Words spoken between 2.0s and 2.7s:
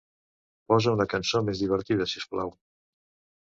si us plau.